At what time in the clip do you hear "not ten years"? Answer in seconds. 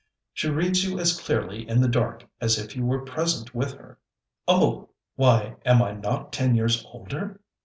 5.91-6.83